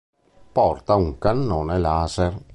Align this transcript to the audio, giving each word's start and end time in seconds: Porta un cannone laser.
Porta 0.59 0.95
un 1.03 1.13
cannone 1.27 1.79
laser. 1.89 2.31